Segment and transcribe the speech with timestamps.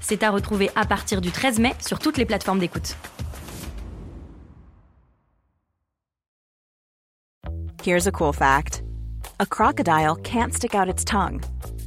[0.00, 2.96] C'est à retrouver à partir du 13 mai sur toutes les plateformes d'écoute.
[7.82, 8.82] Here's a cool fact
[9.38, 11.40] a crocodile can't stick out its tongue.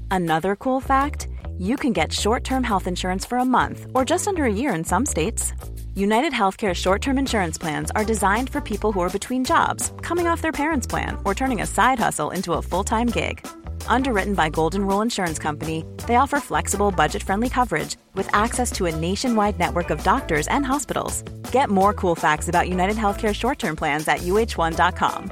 [0.10, 1.28] Another cool fact
[1.60, 4.74] you can get short term health insurance for a month or just under a year
[4.74, 5.54] in some states.
[5.96, 10.26] United Healthcare short term insurance plans are designed for people who are between jobs, coming
[10.28, 13.46] off their parents' plan, or turning a side hustle into a full time gig.
[13.88, 18.88] Underwritten by Golden Rule Insurance Company, they offer flexible, budget friendly coverage with access to
[18.88, 21.22] a nationwide network of doctors and hospitals.
[21.52, 25.32] Get more cool facts about United Healthcare short term plans at uh1.com.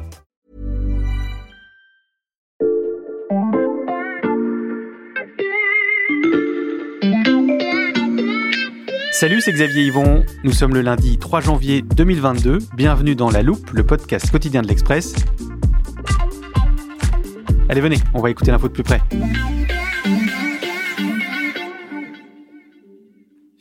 [9.12, 10.24] Salut, c'est Xavier Yvon.
[10.44, 12.58] Nous sommes le lundi 3 janvier 2022.
[12.76, 15.14] Bienvenue dans La Loupe, le podcast quotidien de l'Express.
[17.72, 19.00] Allez, venez, on va écouter l'info de plus près.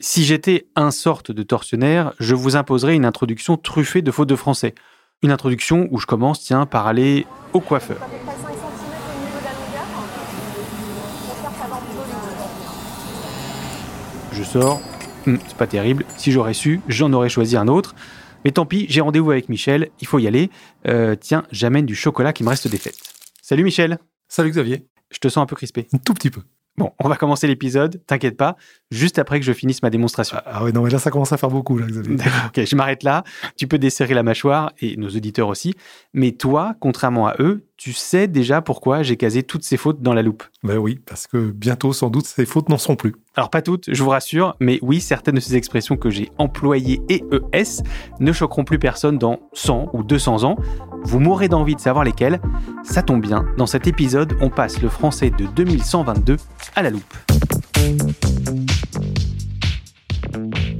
[0.00, 4.34] Si j'étais un sorte de tortionnaire, je vous imposerais une introduction truffée de fautes de
[4.34, 4.74] français.
[5.22, 7.98] Une introduction où je commence, tiens, par aller au coiffeur.
[14.32, 14.80] Je sors,
[15.28, 16.04] Hum, c'est pas terrible.
[16.16, 17.94] Si j'aurais su, j'en aurais choisi un autre.
[18.44, 20.50] Mais tant pis, j'ai rendez-vous avec Michel, il faut y aller.
[20.88, 23.19] Euh, tiens, j'amène du chocolat qui me reste des fêtes.
[23.50, 23.98] Salut Michel.
[24.28, 24.86] Salut Xavier.
[25.10, 25.88] Je te sens un peu crispé.
[25.92, 26.42] Un tout petit peu.
[26.76, 28.56] Bon, on va commencer l'épisode, t'inquiète pas,
[28.92, 30.36] juste après que je finisse ma démonstration.
[30.38, 32.14] Ah, ah ouais, non, mais là, ça commence à faire beaucoup, là, Xavier.
[32.14, 33.24] D'accord, ok, je m'arrête là.
[33.56, 35.74] Tu peux desserrer la mâchoire, et nos auditeurs aussi.
[36.14, 40.14] Mais toi, contrairement à eux, tu sais déjà pourquoi j'ai casé toutes ces fautes dans
[40.14, 40.44] la loupe.
[40.62, 43.14] Ben oui, parce que bientôt, sans doute, ces fautes n'en seront plus.
[43.36, 47.00] Alors pas toutes, je vous rassure, mais oui, certaines de ces expressions que j'ai employées
[47.08, 47.82] et ES
[48.20, 50.56] ne choqueront plus personne dans 100 ou 200 ans.
[51.02, 52.40] Vous mourrez d'envie de savoir lesquelles.
[52.82, 56.36] Ça tombe bien, dans cet épisode, on passe le français de 2122
[56.76, 57.14] à la loupe.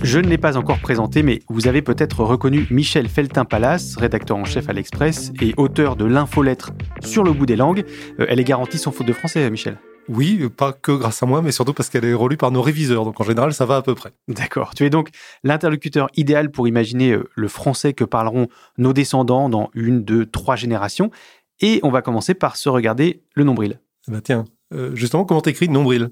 [0.03, 4.45] Je ne l'ai pas encore présenté, mais vous avez peut-être reconnu Michel Feltin-Palas, rédacteur en
[4.45, 7.85] chef à l'Express et auteur de l'infolettre Sur le bout des langues.
[8.19, 9.77] Euh, elle est garantie sans faute de français, Michel.
[10.13, 13.05] Oui, pas que grâce à moi, mais surtout parce qu'elle est relue par nos réviseurs.
[13.05, 14.11] Donc en général, ça va à peu près.
[14.27, 14.75] D'accord.
[14.75, 15.11] Tu es donc
[15.45, 20.57] l'interlocuteur idéal pour imaginer euh, le français que parleront nos descendants dans une, deux, trois
[20.57, 21.13] générations.
[21.61, 23.79] Et on va commencer par se regarder le nombril.
[24.09, 26.11] Bah tiens, euh, justement, comment t'écris nombril?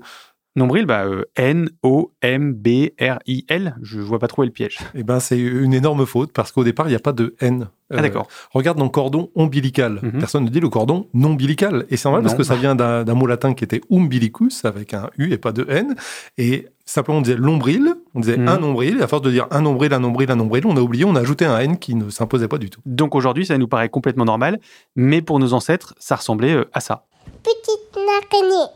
[0.59, 1.25] Nombril, bah, euh,
[2.39, 3.77] N-O-M-B-R-I-L.
[3.83, 4.79] Je vois pas trop le piège.
[4.95, 7.69] Eh ben, c'est une énorme faute parce qu'au départ, il n'y a pas de N.
[7.93, 8.27] ah, d'accord.
[8.53, 10.01] Regarde dans le cordon ombilical.
[10.03, 10.19] Mhm.
[10.19, 11.87] Personne ne dit le cordon nombilical.
[11.91, 12.39] Et c'est normal parce Non.
[12.39, 15.53] que ça vient d'un d'un mot latin qui était umbilicus avec un U et pas
[15.53, 15.95] de N.
[16.37, 18.49] Et simplement, on disait l'ombril, on disait Mhm.
[18.49, 18.99] un nombril.
[18.99, 21.15] Et à force de dire un nombril, un nombril, un nombril, on a oublié, on
[21.15, 22.81] a ajouté un N qui ne s'imposait pas du tout.
[22.85, 24.59] Donc aujourd'hui, ça nous paraît complètement normal,
[24.97, 27.05] mais pour nos ancêtres, ça ressemblait euh, à ça.
[27.43, 28.67] petite araignée,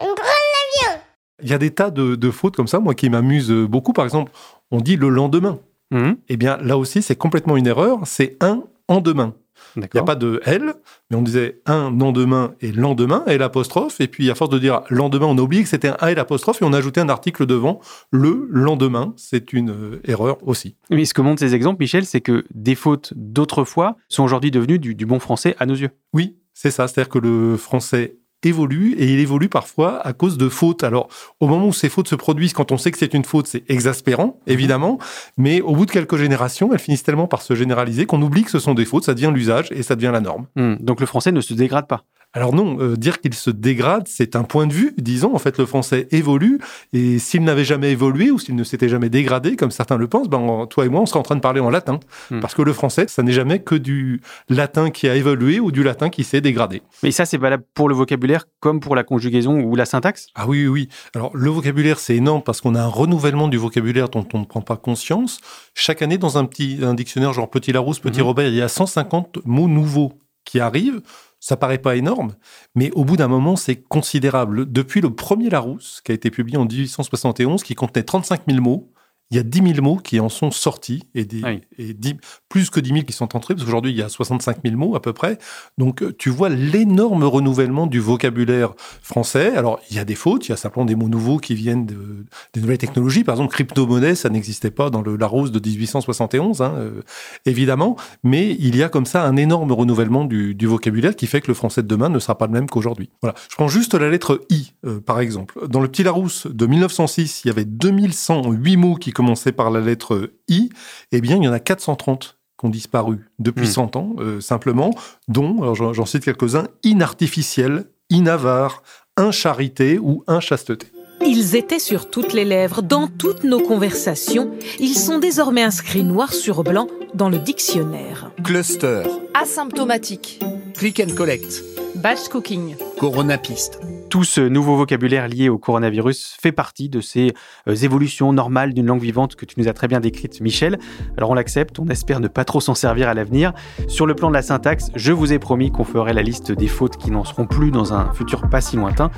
[0.00, 1.00] un grand avion.
[1.42, 3.92] Il y a des tas de, de fautes comme ça, moi, qui m'amusent beaucoup.
[3.92, 4.32] Par exemple,
[4.70, 5.58] on dit le lendemain.
[5.90, 6.16] Mhm.
[6.28, 8.00] Eh bien, là aussi, c'est complètement une erreur.
[8.04, 9.34] C'est un en demain.
[9.76, 10.74] Il n'y a pas de L,
[11.10, 14.00] mais on disait un lendemain et lendemain, et l'apostrophe.
[14.00, 16.14] Et puis, à force de dire lendemain, on a oublié que c'était un A et
[16.14, 17.80] l'apostrophe, et on a ajouté un article devant.
[18.10, 20.76] Le lendemain, c'est une euh, erreur aussi.
[20.90, 24.78] Mais ce que montrent ces exemples, Michel, c'est que des fautes d'autrefois sont aujourd'hui devenues
[24.78, 25.90] du, du bon français à nos yeux.
[26.12, 26.88] Oui, c'est ça.
[26.88, 28.16] C'est-à-dire que le français
[28.46, 30.84] évolue et il évolue parfois à cause de fautes.
[30.84, 31.08] Alors,
[31.40, 33.68] au moment où ces fautes se produisent, quand on sait que c'est une faute, c'est
[33.70, 34.98] exaspérant, évidemment.
[35.36, 38.50] Mais au bout de quelques générations, elles finissent tellement par se généraliser qu'on oublie que
[38.50, 40.46] ce sont des fautes, ça devient l'usage et ça devient la norme.
[40.56, 40.76] Hmm.
[40.80, 42.04] Donc le français ne se dégrade pas.
[42.36, 45.34] Alors non, euh, dire qu'il se dégrade, c'est un point de vue, disons.
[45.34, 46.58] En fait, le français évolue,
[46.92, 50.28] et s'il n'avait jamais évolué ou s'il ne s'était jamais dégradé, comme certains le pensent,
[50.28, 51.98] ben, en- toi et moi, on serait en train de parler en latin.
[52.30, 52.40] Hmm.
[52.40, 55.82] Parce que le français, ça n'est jamais que du latin qui a évolué ou du
[55.82, 56.82] latin qui s'est dégradé.
[57.02, 60.26] Mais ça, c'est valable pour le vocabulaire comme pour la conjugaison ou la syntaxe?
[60.34, 60.88] Ah oui, oui, oui.
[61.14, 64.44] Alors, le vocabulaire, c'est énorme parce qu'on a un renouvellement du vocabulaire dont on ne
[64.44, 65.40] prend pas conscience.
[65.74, 68.26] Chaque année, dans un petit un dictionnaire genre Petit Larousse, Petit Mhm.
[68.26, 70.12] Robert, il y a 150 mots nouveaux
[70.44, 71.00] qui arrivent.
[71.46, 72.34] Ça paraît pas énorme,
[72.74, 74.72] mais au bout d'un moment, c'est considérable.
[74.72, 78.90] Depuis le premier Larousse, qui a été publié en 1871, qui contenait 35 000 mots,
[79.30, 81.60] il y a 10 000 mots qui en sont sortis et, des, Oui.
[81.78, 82.14] et 10
[82.48, 84.94] plus que 10 000 qui sont entrés, parce qu'aujourd'hui, il y a 65 000 mots
[84.94, 85.38] à peu près.
[85.78, 89.56] Donc, euh, tu vois l'énorme renouvellement du vocabulaire français.
[89.56, 91.86] Alors, il y a des fautes, il y a simplement des mots nouveaux qui viennent
[91.86, 92.24] de,
[92.54, 93.24] des nouvelles technologies.
[93.24, 97.02] Par exemple, crypto-monnaie, ça n'existait pas dans le Larousse de 1871, hein, euh,
[97.46, 97.96] évidemment.
[98.22, 101.48] Mais il y a comme ça un énorme renouvellement du, du vocabulaire qui fait que
[101.48, 103.10] le français de demain ne sera pas le même qu'aujourd'hui.
[103.22, 103.34] Voilà.
[103.50, 105.58] Je prends juste la lettre I, euh, par exemple.
[105.66, 109.80] Dans le Petit Larousse de 1906, il y avait 2108 mots qui commençaient par la
[109.80, 110.68] lettre I.
[111.12, 113.70] Eh bien, il y en a 430 qui ont disparu depuis Hmm.
[113.72, 114.90] 100 ans, euh, simplement,
[115.28, 118.82] dont, alors j'en j'en cite quelques-uns, inartificiel, inavare,
[119.16, 120.86] incharité ou inchasteté.
[121.22, 124.50] Ils étaient sur toutes les lèvres, dans toutes nos conversations.
[124.78, 128.30] Ils sont désormais inscrits noir sur blanc dans le dictionnaire.
[128.44, 129.02] Cluster,
[129.32, 130.40] Asymptomatique.
[130.74, 131.64] click and collect,
[131.96, 132.76] Batch cooking.
[132.98, 133.80] coronapiste.
[134.10, 137.34] Tout ce nouveau vocabulaire lié au coronavirus fait partie de ces
[137.68, 140.78] euh, évolutions normales d'une langue vivante que tu nous as très bien décrite, Michel.
[141.16, 143.52] Alors on l'accepte, on espère ne pas trop s'en servir à l'avenir.
[143.88, 146.68] Sur le plan de la syntaxe, je vous ai promis qu'on ferait la liste des
[146.68, 149.10] fautes qui n'en seront plus dans un futur pas si lointain.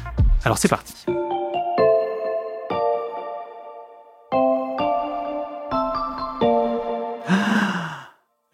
[0.45, 0.95] Alors c'est parti.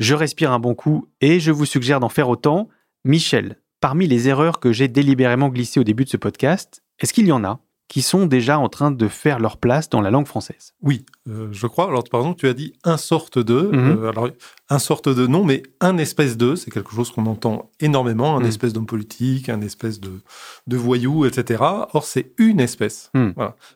[0.00, 2.68] Je respire un bon coup et je vous suggère d'en faire autant.
[3.04, 7.26] Michel, parmi les erreurs que j'ai délibérément glissées au début de ce podcast, est-ce qu'il
[7.26, 10.26] y en a qui sont déjà en train de faire leur place dans la langue
[10.26, 10.72] française?
[10.80, 11.88] Oui, euh, je crois.
[11.88, 13.60] Alors, par exemple, tu as dit un sorte de.
[13.60, 13.74] Mhm.
[14.04, 14.30] euh, alors,
[14.70, 18.38] un sorte de non, mais un espèce de, c'est quelque chose qu'on entend énormément.
[18.38, 18.46] Un Mhm.
[18.46, 20.12] espèce d'homme politique, un espèce de,
[20.66, 21.62] de voyou, etc.
[21.92, 23.12] Or, c'est une espèce.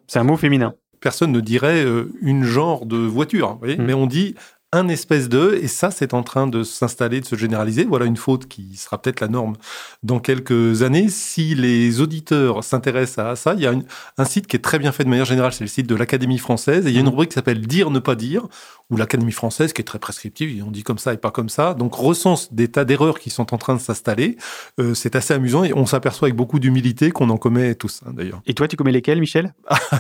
[0.07, 0.73] C'est un mot féminin.
[1.01, 3.85] Personne ne dirait euh, une genre de voiture, vous voyez Mhm.
[3.85, 4.35] mais on dit
[4.73, 7.85] un espèce de, et ça, c'est en train de s'installer, de se généraliser.
[7.85, 9.55] Voilà une faute qui sera peut-être la norme
[10.03, 11.09] dans quelques années.
[11.09, 13.85] Si les auditeurs s'intéressent à ça, il y a une-
[14.19, 16.37] un site qui est très bien fait de manière générale, c'est le site de l'Académie
[16.39, 17.13] française, et il y a une Mhm.
[17.13, 18.47] rubrique qui s'appelle Dire, ne pas dire,
[18.91, 21.73] où l'Académie française, qui est très prescriptive, on dit comme ça et pas comme ça,
[21.75, 24.37] donc recense des tas d'erreurs qui sont en train de s'installer.
[24.81, 28.13] Euh, c'est assez amusant, et on s'aperçoit avec beaucoup d'humilité qu'on en commet tous, hein,
[28.15, 28.41] d'ailleurs.
[28.47, 29.55] Et toi, tu commets lesquels, Michel?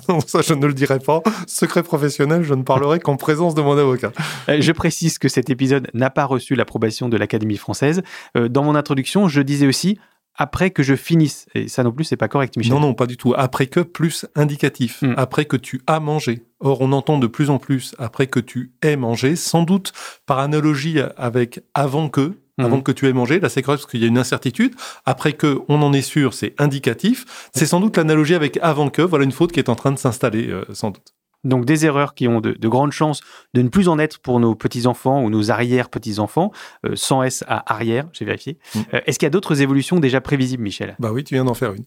[0.09, 1.23] Non, ça, je ne le dirai pas.
[1.47, 4.13] Secret professionnel, je ne parlerai qu'en présence de mon avocat.
[4.59, 8.03] Euh, Je précise que cet épisode n'a pas reçu l'approbation de l'Académie française.
[8.37, 9.99] Euh, Dans mon introduction, je disais aussi
[10.41, 11.47] après que je finisse.
[11.57, 12.73] Et ça non plus, c'est pas correct, Michel.
[12.75, 13.35] Non, non, pas du tout.
[13.37, 15.03] Après que, plus indicatif.
[15.03, 15.15] Hmm.
[15.17, 16.45] Après que tu as mangé.
[16.61, 19.93] Or, on entend de plus en plus après que tu aies mangé, sans doute
[20.27, 22.65] par analogie avec avant que, Mhm.
[22.65, 23.39] avant que tu aies mangé.
[23.41, 24.75] Là, c'est correct parce qu'il y a une incertitude.
[25.07, 27.49] Après que, on en est sûr, c'est indicatif.
[27.55, 29.03] C'est sans doute l'analogie avec avant que.
[29.03, 31.15] Voilà une faute qui est en train de s'installer, euh, sans doute.
[31.45, 33.21] Donc des erreurs qui ont de, de grandes chances
[33.55, 36.53] de ne plus en être pour nos petits-enfants ou nos arrière-petits-enfants,
[36.85, 38.59] euh, sans S à arrière, j'ai vérifié.
[38.75, 38.79] Mm.
[38.95, 40.97] Euh, Est-ce qu'il y a d'autres évolutions déjà prévisibles, Michel?
[40.99, 41.85] Bah oui, tu viens d'en faire une.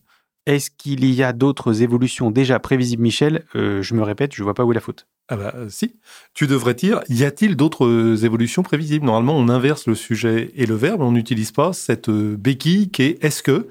[0.48, 3.46] Est-ce qu'il y a d'autres évolutions déjà prévisibles, Michel?
[3.56, 5.06] Euh, Je me répète, je vois pas où est la faute.
[5.30, 5.96] Ah bah si,
[6.34, 9.06] tu devrais dire, y a-t-il d'autres évolutions prévisibles?
[9.06, 13.24] Normalement, on inverse le sujet et le verbe, on n'utilise pas cette béquille qui est
[13.24, 13.68] est-ce que?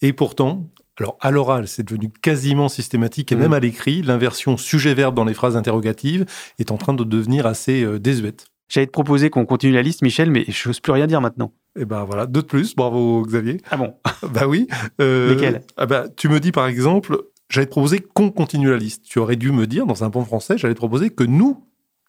[0.00, 0.70] Et pourtant,
[1.02, 3.40] alors à l'oral, c'est devenu quasiment systématique et Mhm.
[3.42, 6.24] même à l'écrit, l'inversion sujet-verbe dans les phrases interrogatives
[6.58, 8.46] est en train de devenir assez euh, désuète.
[8.68, 11.52] J'allais te proposer qu'on continue la liste, Michel, mais je n'ose plus rien dire maintenant.
[11.78, 13.60] Et ben voilà, deux de plus, bravo Xavier.
[13.70, 13.94] Ah bon?
[14.32, 14.66] Bah oui.
[15.00, 15.62] euh, Lesquels?
[15.76, 17.18] ah bah, Tu me dis par exemple,
[17.50, 19.04] j'allais te proposer qu'on continue la liste.
[19.04, 21.66] Tu aurais dû me dire, dans un bon français, j'allais te proposer que nous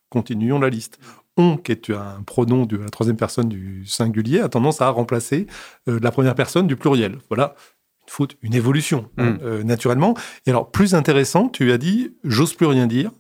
[0.10, 1.00] continuions la liste.
[1.36, 5.48] On, qui est un pronom de la troisième personne du singulier, a tendance à remplacer
[5.90, 7.18] euh, la première personne du pluriel.
[7.30, 7.56] Voilà
[8.08, 9.22] une faute, une évolution, Mm.
[9.22, 10.16] hein, euh, naturellement.
[10.46, 13.12] Et alors, plus intéressant, tu as dit «j'ose plus rien dire».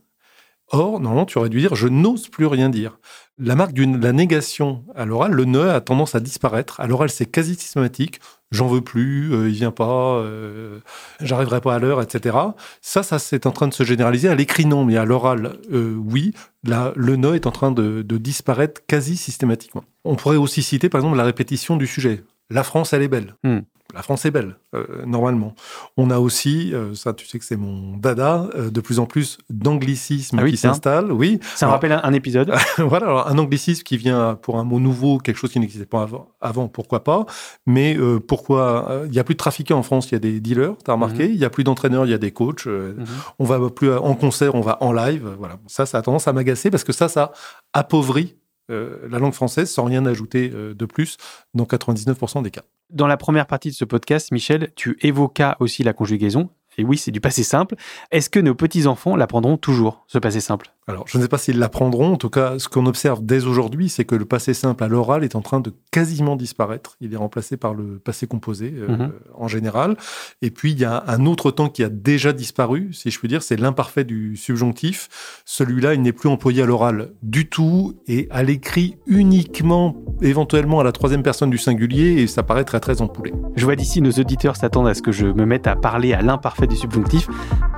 [0.71, 2.99] Or, normalement, tu aurais dû dire «je n'ose plus rien dire».
[3.39, 6.79] La marque de la négation à l'oral, le ne a tendance à disparaître.
[6.79, 8.19] À l'oral, c'est quasi systématique.
[8.51, 10.79] J'en veux plus, euh, il vient pas, euh,
[11.19, 12.37] j'arriverai pas à l'heure, etc.
[12.81, 14.29] Ça, ça c'est en train de se généraliser.
[14.29, 16.33] À l'écrit, non, mais à l'oral, euh, oui.
[16.63, 19.83] Là, le ne est en train de, de disparaître quasi systématiquement.
[20.05, 22.23] On pourrait aussi citer, par exemple, la répétition du sujet.
[22.51, 23.35] La France, elle est belle.
[23.43, 23.61] Hmm.
[23.93, 25.53] La France est belle, euh, normalement.
[25.97, 29.05] On a aussi, euh, ça tu sais que c'est mon dada, euh, de plus en
[29.05, 30.71] plus d'anglicismes Ah oui, qui tiens.
[30.71, 31.11] s'installent.
[31.11, 32.51] Oui, Ça me rappelle un, un épisode.
[32.79, 36.01] voilà, alors un anglicisme qui vient pour un mot nouveau, quelque chose qui n'existait pas
[36.01, 37.25] avant, avant, pourquoi pas.
[37.67, 37.97] Mais
[38.27, 40.93] pourquoi Il y a plus de trafiquants en France, il y a des dealers, t'as
[40.93, 41.25] remarqué.
[41.29, 42.65] Il y a plus d'entraîneurs, il y a des coachs.
[42.65, 43.05] Mhm.
[43.39, 45.27] On va plus en concert, on va en live.
[45.37, 47.31] Voilà, ça, ça a tendance à m'agacer parce que ça, ça
[47.73, 48.35] appauvrit
[48.69, 51.17] euh, la langue française sans rien ajouter euh, de plus
[51.53, 52.63] dans 99% des cas.
[52.89, 56.49] Dans la première partie de ce podcast, Michel, tu évoquas aussi la conjugaison.
[56.77, 57.75] Et oui, c'est du passé simple.
[58.11, 60.71] Est-ce que nos petits-enfants l'apprendront toujours, ce passé simple?
[60.87, 62.13] Alors, je ne sais pas s'ils l'apprendront.
[62.13, 65.23] En tout cas, ce qu'on observe dès aujourd'hui, c'est que le passé simple à l'oral
[65.23, 66.97] est en train de quasiment disparaître.
[66.99, 69.11] Il est remplacé par le passé composé euh, Mhm.
[69.35, 69.95] en général.
[70.41, 73.29] Et puis, il y a un autre temps qui a déjà disparu, si je puis
[73.29, 75.07] dire, c'est l'imparfait du subjonctif.
[75.45, 80.83] Celui-là, il n'est plus employé à l'oral du tout et à l'écrit uniquement, éventuellement à
[80.83, 83.33] la troisième personne du singulier, et ça paraît très très empoulé.
[83.55, 86.21] Je vois d'ici nos auditeurs s'attendent à ce que je me mette à parler à
[86.21, 87.27] l'imparfait du subjonctif.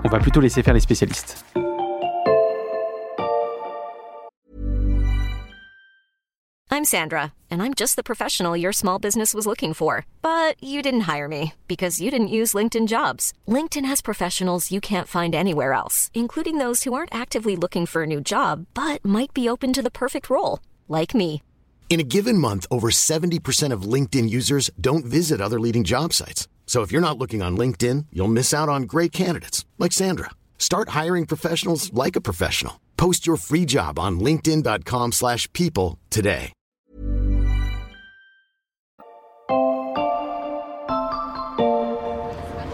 [0.04, 1.44] On va plutôt laisser faire les spécialistes.
[6.76, 10.06] I'm Sandra, and I'm just the professional your small business was looking for.
[10.22, 13.32] But you didn't hire me because you didn't use LinkedIn jobs.
[13.48, 18.04] LinkedIn has professionals you can't find anywhere else, including those who aren't actively looking for
[18.04, 21.42] a new job but might be open to the perfect role, like me.
[21.88, 26.50] In a given month, over 70% of LinkedIn users don't visit other leading job sites.
[26.66, 30.32] So if you're not looking on LinkedIn, you'll miss out on great candidates like Sandra.
[30.58, 32.82] Start hiring professionals like a professional.
[32.98, 36.52] Post your free job on linkedin.com/people slash people today.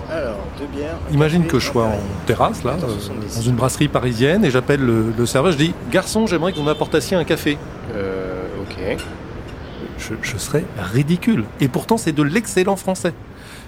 [0.09, 0.97] Alors, deux bières.
[1.11, 3.35] Imagine que je sois en terrasse, là, euh, 170.
[3.35, 6.63] dans une brasserie parisienne, et j'appelle le, le serveur, je dis «Garçon, j'aimerais que vous
[6.63, 7.57] m'apportassiez un café».
[7.93, 8.40] Euh,
[9.97, 11.45] je, je serais ridicule.
[11.59, 13.13] Et pourtant, c'est de l'excellent français.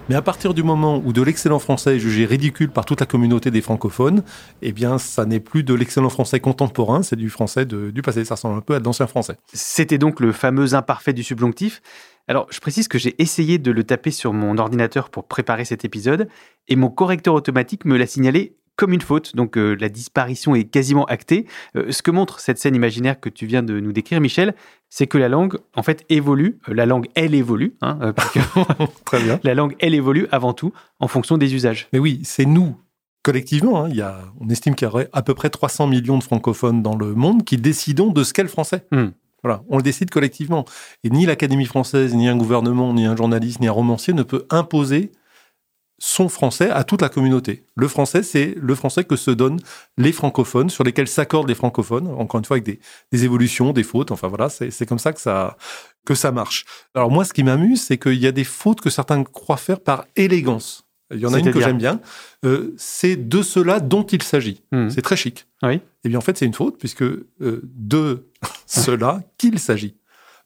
[0.10, 3.06] Mais à partir du moment où de l'excellent français est jugé ridicule par toute la
[3.06, 4.22] communauté des francophones,
[4.62, 8.26] eh bien, ça n'est plus de l'excellent français contemporain, c'est du français de- du passé.
[8.26, 9.38] Ça ressemble un peu à de l'ancien français.
[9.54, 11.82] C'était donc le fameux imparfait du subjonctif.
[12.28, 15.86] Alors, je précise que j'ai essayé de le taper sur mon ordinateur pour préparer cet
[15.86, 16.28] épisode,
[16.68, 20.64] et mon correcteur automatique me l'a signalé comme une faute, donc euh, la disparition est
[20.64, 21.46] quasiment actée.
[21.76, 24.56] Euh, ce que montre cette scène imaginaire que tu viens de nous décrire, Michel,
[24.90, 26.60] c'est que la langue, en fait, évolue.
[26.70, 28.40] Euh, La langue, elle évolue, hein, parce que
[29.06, 29.40] Très bien.
[29.44, 31.88] la langue, elle évolue avant tout en fonction des usages.
[31.94, 32.76] Mais oui, c'est nous,
[33.24, 33.84] collectivement.
[33.86, 36.24] hein, il y a, on estime qu'il y aurait à peu près 300 millions de
[36.24, 38.86] francophones dans le monde qui décidons de ce qu'est le français.
[38.92, 39.10] Hmm.
[39.44, 40.64] Voilà, on le décide collectivement.
[41.04, 44.46] Et ni l'Académie française, ni un gouvernement, ni un journaliste, ni un romancier ne peut
[44.50, 45.12] imposer
[46.06, 47.64] son français à toute la communauté.
[47.78, 49.62] Le français, c'est le français que se donnent
[49.98, 52.82] les francophones, sur lesquels s'accordent les francophones, encore une fois avec des,
[53.14, 55.56] des évolutions, des fautes, enfin voilà, c'est c'est comme ça que ça,
[56.06, 56.66] que ça marche.
[56.94, 59.80] Alors moi, ce qui m'amuse, c'est qu'il y a des fautes que certains croient faire
[59.80, 60.86] par élégance.
[61.14, 62.02] Il y en a une que j'aime bien.
[62.44, 64.62] Euh, c'est de cela dont il s'agit.
[64.74, 64.90] Hmm.
[64.90, 65.46] C'est très chic.
[65.62, 65.80] Oui.
[66.04, 68.28] Eh bien, en fait, c'est une faute, puisque euh, de
[68.66, 69.96] cela qu'il s'agit.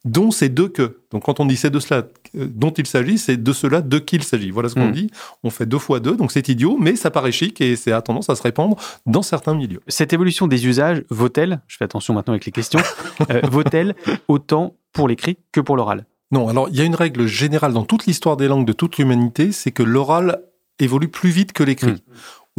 [0.04, 1.00] Dont c'est de que.
[1.10, 3.98] Donc, quand on dit c'est de cela euh, dont il s'agit, c'est de cela de
[3.98, 4.50] qu'il s'agit.
[4.50, 4.92] Voilà ce qu'on Hmm.
[4.92, 5.10] dit.
[5.42, 8.00] On fait deux fois deux, donc c'est idiot, mais ça paraît chic et c'est a
[8.00, 8.76] tendance à se répandre
[9.06, 9.80] dans certains milieux.
[9.88, 12.80] Cette évolution des usages vaut-elle, je fais attention maintenant avec les questions,
[13.30, 13.96] euh, vaut-elle
[14.28, 16.06] autant pour l'écrit que pour l'oral?
[16.30, 18.98] Non, alors il y a une règle générale dans toute l'histoire des langues de toute
[18.98, 20.42] l'humanité, c'est que l'oral
[20.78, 21.92] évolue plus vite que l'écrit.
[21.92, 21.98] Mm.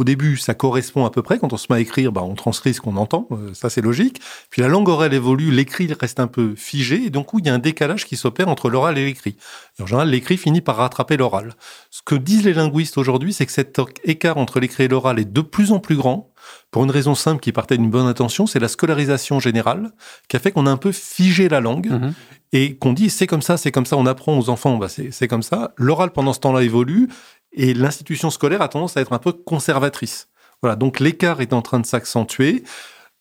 [0.00, 1.38] Au début, ça correspond à peu près.
[1.38, 3.28] Quand on se met à écrire, bah, on transcrit ce qu'on entend.
[3.32, 4.18] euh, ça, c'est logique.
[4.48, 7.04] Puis la langue orale évolue, l'écrit reste un peu figé.
[7.04, 9.36] Et donc, il y a un décalage qui s'opère entre l'oral et l'écrit.
[9.78, 11.52] En général, l'écrit finit par rattraper l'oral.
[11.90, 15.30] Ce que disent les linguistes aujourd'hui, c'est que cet écart entre l'écrit et l'oral est
[15.30, 16.32] de plus en plus grand.
[16.70, 19.90] Pour une raison simple qui partait d'une bonne intention, c'est la scolarisation générale
[20.28, 22.14] qui a fait qu'on a un peu figé la langue Mhm.
[22.52, 25.28] et qu'on dit c'est comme ça, c'est comme ça, on apprend aux enfants, bah c'est
[25.28, 25.72] comme ça.
[25.76, 27.08] L'oral pendant ce temps-là évolue
[27.52, 30.28] et l'institution scolaire a tendance à être un peu conservatrice.
[30.62, 32.64] Voilà, donc l'écart est en train de s'accentuer.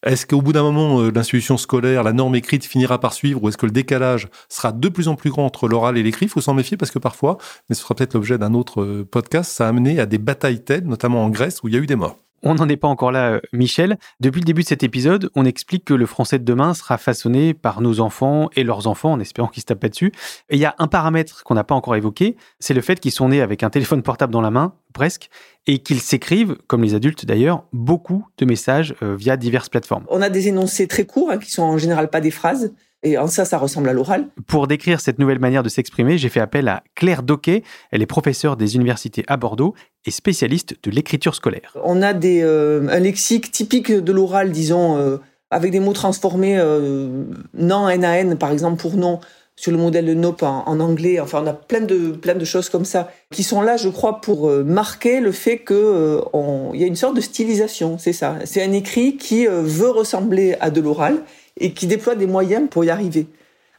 [0.06, 3.50] Est-ce qu'au bout d'un moment, euh, l'institution scolaire, la norme écrite finira par suivre ou
[3.50, 6.28] est-ce que le décalage sera de plus en plus grand entre l'oral et l'écrit?
[6.28, 9.08] Il faut s'en méfier parce que parfois, mais ce sera peut-être l'objet d'un autre euh,
[9.10, 11.82] podcast, ça a amené à des batailles telles, notamment en Grèce, où il y a
[11.82, 12.18] eu des morts.
[12.44, 13.98] On n'en est pas encore là, euh, Michel.
[14.20, 17.54] Depuis le début de cet épisode, on explique que le français de demain sera façonné
[17.54, 20.12] par nos enfants et leurs enfants, en espérant qu'ils se tapent pas dessus.
[20.50, 23.12] Et il y a un paramètre qu'on n'a pas encore évoqué, c'est le fait qu'ils
[23.12, 25.30] sont nés avec un téléphone portable dans la main, presque,
[25.68, 30.06] et qu'ils s'écrivent, comme les adultes d'ailleurs, beaucoup de messages euh, via diverses plateformes.
[30.10, 32.74] On a des énoncés très courts, hein, qui sont en général pas des phrases.
[33.04, 34.28] Et en ça, ça ressemble à l'oral.
[34.48, 37.64] Pour décrire cette nouvelle manière de s'exprimer, j'ai fait appel à Claire Doquet.
[37.92, 39.74] Elle est professeure des universités à Bordeaux
[40.06, 41.76] et spécialiste de l'écriture scolaire.
[41.86, 45.18] On a des, euh, un lexique typique de l'oral, disons, euh,
[45.50, 49.20] avec des mots transformés, euh, non, NAN, par exemple, pour non,
[49.56, 51.20] sur le modèle de nope en, en anglais.
[51.22, 54.20] Enfin, on a plein de, plein de choses comme ça qui sont là, je crois,
[54.22, 57.98] pour euh, marquer le fait que euh, on- il y a une sorte de stylisation,
[57.98, 58.36] c'est ça.
[58.46, 61.22] C'est un écrit qui veut ressembler à de l'oral
[61.60, 63.28] et qui déploie des moyens pour y arriver.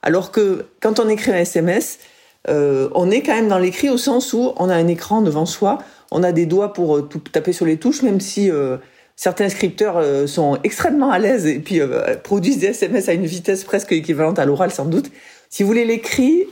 [0.02, 1.98] Alors que quand on écrit un SMS,
[2.48, 5.46] euh, on est quand même dans l'écrit au sens où on a un écran devant
[5.46, 5.78] soi,
[6.10, 8.78] on a des doigts pour euh, taper sur les touches, même si euh,
[9.16, 11.80] certains scripteurs sont extrêmement à l'aise et puis
[12.24, 15.10] produisent des SMS à une vitesse presque équivalente à l'oral sans doute.
[15.50, 16.46] Si vous voulez, l'écrit,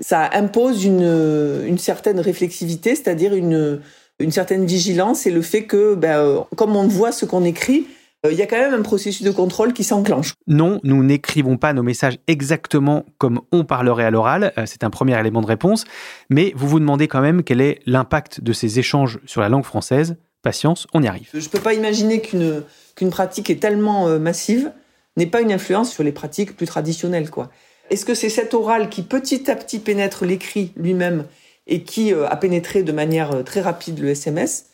[0.00, 3.82] ça impose une, certaine réflexivité, c'est-à-dire une,
[4.30, 7.86] certaine vigilance et le fait que, ben, comme on voit ce qu'on écrit,
[8.30, 10.34] il y a quand même un processus de contrôle qui s'enclenche.
[10.46, 14.90] Non, nous n'écrivons pas nos messages exactement comme on parlerait à l'oral, euh, c'est un
[14.90, 15.84] premier élément de réponse,
[16.30, 19.64] mais vous vous demandez quand même quel est l'impact de ces échanges sur la langue
[19.64, 20.16] française.
[20.42, 21.28] Patience, on y arrive.
[21.32, 22.62] Je ne peux pas imaginer qu'une
[22.94, 24.70] qu'une pratique est tellement massive
[25.16, 27.30] n'ait pas une influence sur les pratiques plus traditionnelles.
[27.30, 27.50] quoi.
[27.90, 31.26] Est-ce que c'est cet oral qui petit à petit pénètre l'écrit lui-même
[31.66, 34.66] et qui euh, a pénétré de manière euh, très rapide le SMS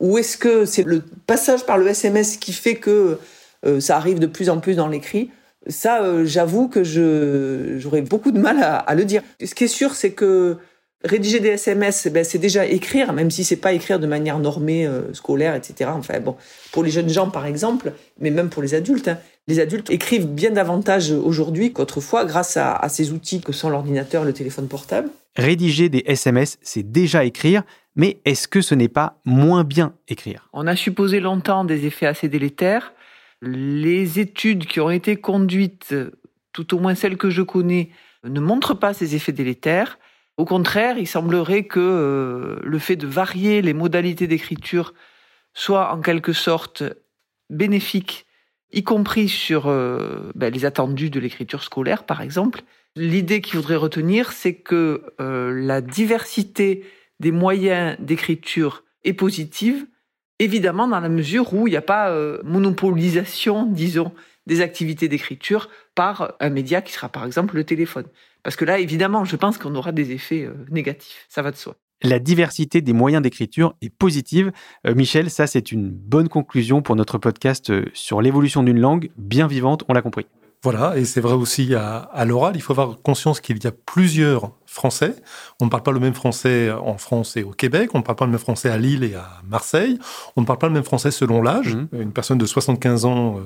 [0.00, 3.18] Ou est-ce que c'est le passage par le SMS qui fait que
[3.66, 5.30] euh, ça arrive de plus en plus dans l'écrit?
[5.66, 9.22] Ça, j'avoue que j'aurais beaucoup de mal à, le dire.
[9.44, 10.56] Ce qui est sûr, c'est que
[11.04, 14.38] rédiger des SMS, eh ben, c'est déjà écrire, même si c'est pas écrire de manière
[14.38, 15.90] normée, scolaire, etc.
[15.92, 16.36] Enfin bon,
[16.72, 20.26] pour les jeunes gens par exemple, mais même pour les adultes, hein, les adultes écrivent
[20.26, 25.08] bien davantage aujourd'hui qu'autrefois grâce à, ces outils que sont l'ordinateur, le téléphone portable.
[25.36, 27.62] Rédiger des SMS, c'est déjà écrire,
[27.98, 30.48] mais est-ce que ce n'est pas moins bien écrire?
[30.52, 32.94] On a supposé longtemps des effets assez délétères.
[33.42, 35.94] Les études qui ont été conduites,
[36.52, 37.90] tout au moins celles que je connais,
[38.22, 39.98] ne montrent pas ces effets délétères.
[40.36, 44.94] Au contraire, il semblerait que euh, le fait de varier les modalités d'écriture
[45.52, 46.84] soit en quelque sorte
[47.50, 48.26] bénéfique
[48.70, 52.60] y compris sur euh, ben, les attendus de l'écriture scolaire, par exemple.
[52.94, 56.84] L'idée qu'il faudrait retenir, c'est que euh, la diversité
[57.20, 59.86] des moyens d'écriture est positive,
[60.38, 64.12] évidemment dans la mesure où il n'y a pas euh, monopolisation, disons,
[64.46, 68.06] des activités d'écriture par un média qui sera par exemple le téléphone.
[68.42, 71.76] Parce que là, évidemment, je pense qu'on aura des effets négatifs, ça va de soi
[72.02, 74.52] la diversité des moyens d'écriture est positive.
[74.86, 79.10] Euh, Michel, ça c'est une bonne conclusion pour notre podcast euh, sur l'évolution d'une langue
[79.16, 80.26] bien vivante, on l'a compris.
[80.64, 84.50] Voilà, et c'est vrai aussi à, l'oral, il faut avoir conscience qu'il y a plusieurs
[84.66, 85.14] français.
[85.60, 88.16] On ne parle pas le même français en France et au Québec, on ne parle
[88.16, 89.98] pas le même français à Lille et à Marseille,
[90.34, 91.76] on ne parle pas le même français selon l'âge.
[91.76, 91.88] Mmh.
[92.00, 93.42] Une personne de 75 ans euh,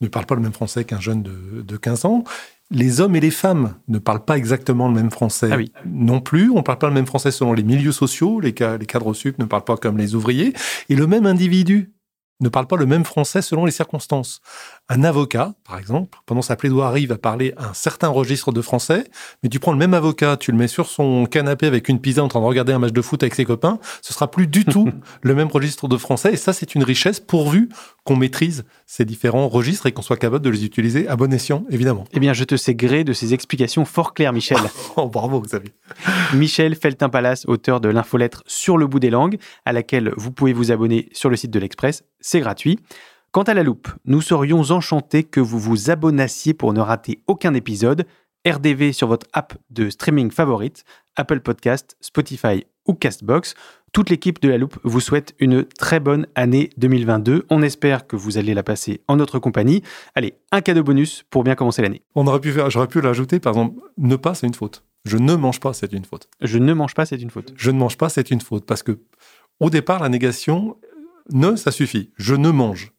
[0.00, 2.24] ne parle pas le même français qu'un jeune de, de 15 ans
[2.70, 6.50] les hommes et les femmes ne parlent pas exactement le même français ah non plus.
[6.50, 8.40] On ne parle pas le même français selon les milieux sociaux.
[8.40, 10.52] Les, les cadres sup ne parlent pas comme les ouvriers.
[10.88, 11.94] Et le même individu
[12.40, 14.40] ne parle pas le même français selon les circonstances.
[14.90, 19.04] Un avocat, par exemple, pendant sa plaidoirie, va parler un certain registre de français,
[19.42, 22.24] mais tu prends le même avocat, tu le mets sur son canapé avec une pizza
[22.24, 24.64] en train de regarder un match de foot avec ses copains, ce sera plus du
[24.64, 24.88] tout
[25.22, 27.68] le même registre de français, et ça c'est une richesse pourvu
[28.04, 31.66] qu'on maîtrise ces différents registres et qu'on soit capable de les utiliser à bon escient,
[31.68, 32.04] évidemment.
[32.12, 34.56] Eh bien, je te sais gré de ces explications fort claires, Michel.
[34.96, 35.74] oh, bravo, Xavier.
[36.32, 39.36] Michel Feltin-Palace, auteur de l'infolettre Sur le bout des langues,
[39.66, 42.78] à laquelle vous pouvez vous abonner sur le site de l'Express, c'est gratuit.
[43.30, 47.52] Quant à la loupe, nous serions enchantés que vous vous abonnassiez pour ne rater aucun
[47.52, 48.06] épisode.
[48.46, 50.84] RDV sur votre app de streaming favorite,
[51.16, 53.54] Apple Podcast, Spotify ou Castbox.
[53.92, 57.44] Toute l'équipe de la loupe vous souhaite une très bonne année 2022.
[57.50, 59.82] On espère que vous allez la passer en notre compagnie.
[60.14, 62.00] Allez, un cadeau bonus pour bien commencer l'année.
[62.14, 64.84] On aurait pu faire, j'aurais pu l'ajouter, par exemple, ne pas, c'est une faute.
[65.04, 66.30] Je ne mange pas, c'est une faute.
[66.40, 67.52] Je ne mange pas, c'est une faute.
[67.56, 68.64] Je ne mange pas, c'est une faute.
[68.64, 69.00] Parce que,
[69.60, 70.78] au départ, la négation,
[71.30, 72.10] ne, ça suffit.
[72.16, 72.92] Je ne mange.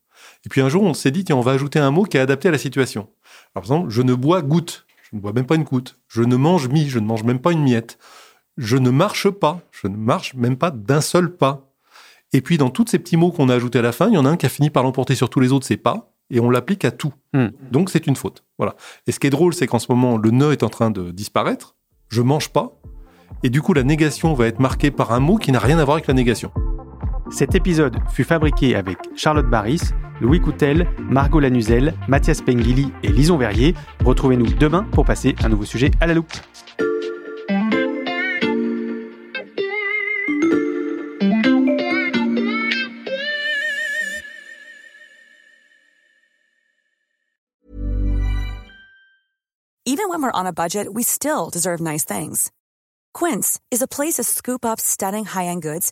[0.46, 2.22] Et puis un jour, on s'est dit, tiens, on va ajouter un mot qui est
[2.22, 3.10] adapté à la situation.
[3.54, 4.86] par exemple, je ne bois goutte.
[5.12, 6.00] Je ne bois même pas une goutte.
[6.08, 6.88] Je ne mange mi.
[6.88, 7.98] Je ne mange même pas une miette.
[8.58, 9.62] Je ne marche pas.
[9.72, 11.70] Je ne marche même pas d'un seul pas.
[12.32, 14.18] Et puis, dans tous ces petits mots qu'on a ajoutés à la fin, il y
[14.18, 16.14] en a un qui a fini par l'emporter sur tous les autres, c'est pas.
[16.30, 17.14] Et on l'applique à tout.
[17.34, 17.48] Hmm.
[17.72, 18.44] Donc, c'est une faute.
[18.60, 18.76] Voilà.
[19.08, 21.12] Et ce qui est drôle, c'est qu'en ce moment, le ne est en train de
[21.12, 21.76] disparaître.
[22.10, 22.80] Je mange pas.
[23.44, 25.86] Et du coup, la négation va être marquée par un mot qui n'a rien à
[25.86, 26.52] voir avec la négation.
[27.32, 29.82] Cet épisode fut fabriqué avec Charlotte Baris,
[30.20, 33.76] Louis Coutel, Margot Lanuzel, Mathias Pengili et Lison Verrier.
[34.04, 36.34] Retrouvez-nous demain pour passer un nouveau sujet à la loupe.
[49.86, 52.52] Even when we're on a budget, we still deserve nice things.
[53.14, 55.92] Quince is a place to scoop up stunning high-end goods